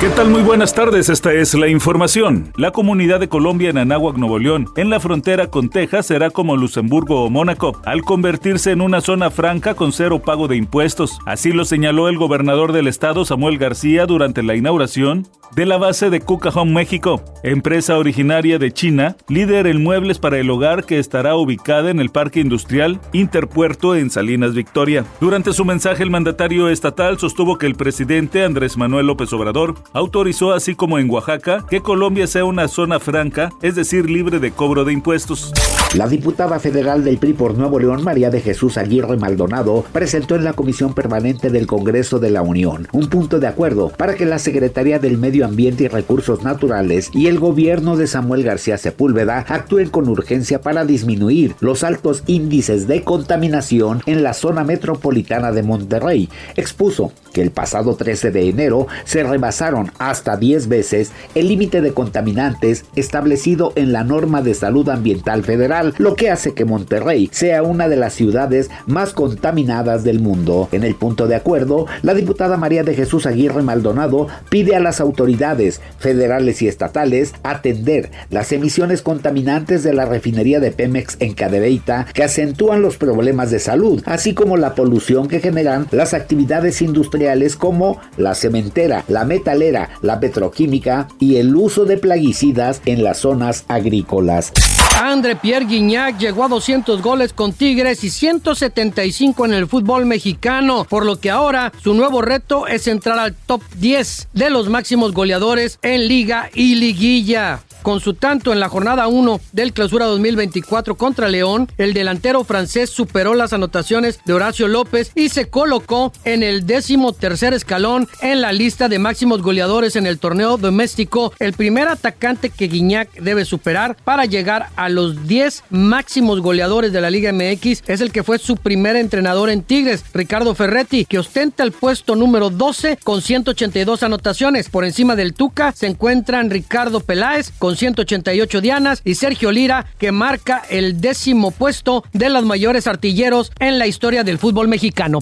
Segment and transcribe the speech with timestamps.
[0.00, 0.30] ¿Qué tal?
[0.30, 2.54] Muy buenas tardes, esta es la información.
[2.56, 6.56] La comunidad de Colombia en Anáhuac, Nuevo León, en la frontera con Texas, será como
[6.56, 11.18] Luxemburgo o Mónaco, al convertirse en una zona franca con cero pago de impuestos.
[11.26, 16.10] Así lo señaló el gobernador del estado, Samuel García, durante la inauguración de la base
[16.10, 21.34] de Cucajón, México, empresa originaria de China, líder en muebles para el hogar que estará
[21.34, 25.04] ubicada en el Parque Industrial Interpuerto en Salinas, Victoria.
[25.20, 30.52] Durante su mensaje, el mandatario estatal sostuvo que el presidente Andrés Manuel López Obrador autorizó,
[30.52, 34.84] así como en Oaxaca, que Colombia sea una zona franca, es decir, libre de cobro
[34.84, 35.52] de impuestos.
[35.94, 40.44] La diputada federal del PRI por Nuevo León, María de Jesús Aguirre Maldonado, presentó en
[40.44, 44.38] la Comisión Permanente del Congreso de la Unión un punto de acuerdo para que la
[44.38, 49.90] Secretaría del Medio Ambiente y Recursos Naturales y el gobierno de Samuel García Sepúlveda actúen
[49.90, 56.28] con urgencia para disminuir los altos índices de contaminación en la zona metropolitana de Monterrey.
[56.54, 61.92] Expuso que el pasado 13 de enero se rebasaron hasta 10 veces el límite de
[61.92, 67.62] contaminantes establecido en la norma de salud ambiental federal, lo que hace que Monterrey sea
[67.62, 70.68] una de las ciudades más contaminadas del mundo.
[70.72, 75.00] En el punto de acuerdo, la diputada María de Jesús Aguirre Maldonado pide a las
[75.00, 82.06] autoridades federales y estatales atender las emisiones contaminantes de la refinería de Pemex en Cadereyta
[82.12, 87.56] que acentúan los problemas de salud, así como la polución que generan las actividades industriales
[87.56, 93.64] como la cementera, la metalera, la petroquímica y el uso de plaguicidas en las zonas
[93.68, 94.52] agrícolas.
[95.00, 100.84] André Pierre Guignac llegó a 200 goles con Tigres y 175 en el fútbol mexicano,
[100.84, 105.12] por lo que ahora su nuevo reto es entrar al top 10 de los máximos
[105.12, 107.60] goleadores en liga y liguilla.
[107.82, 112.90] Con su tanto en la jornada 1 del clausura 2024 contra León, el delantero francés
[112.90, 118.40] superó las anotaciones de Horacio López y se colocó en el décimo tercer escalón en
[118.40, 123.44] la lista de máximos goleadores en el torneo doméstico, el primer atacante que Guiñac debe
[123.44, 128.22] superar para llegar a los 10 máximos goleadores de la Liga MX es el que
[128.22, 133.22] fue su primer entrenador en Tigres, Ricardo Ferretti, que ostenta el puesto número 12 con
[133.22, 134.68] 182 anotaciones.
[134.68, 140.12] Por encima del Tuca se encuentran Ricardo Peláez con 188 dianas y Sergio Lira que
[140.12, 145.20] marca el décimo puesto de los mayores artilleros en la historia del fútbol mexicano.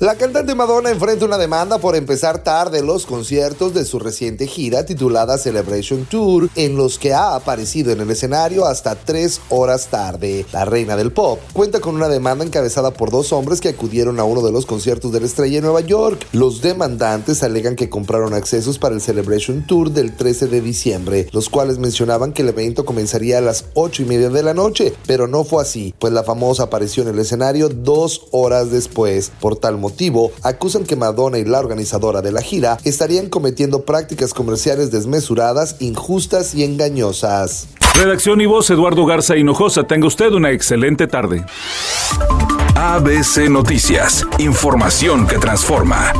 [0.00, 4.86] La cantante Madonna enfrenta una demanda por empezar tarde los conciertos de su reciente gira
[4.86, 10.46] titulada Celebration Tour, en los que ha aparecido en el escenario hasta tres horas tarde.
[10.54, 14.24] La reina del pop cuenta con una demanda encabezada por dos hombres que acudieron a
[14.24, 16.26] uno de los conciertos de la estrella en Nueva York.
[16.32, 21.50] Los demandantes alegan que compraron accesos para el Celebration Tour del 13 de diciembre, los
[21.50, 25.28] cuales mencionaban que el evento comenzaría a las 8 y media de la noche, pero
[25.28, 29.30] no fue así, pues la famosa apareció en el escenario dos horas después.
[29.42, 34.32] Por tal motivo, acusan que Madonna y la organizadora de la gira estarían cometiendo prácticas
[34.32, 37.66] comerciales desmesuradas, injustas y engañosas.
[37.94, 39.84] Redacción y voz Eduardo Garza Hinojosa.
[39.84, 41.44] Tenga usted una excelente tarde.
[42.76, 44.24] ABC Noticias.
[44.38, 46.12] Información que transforma.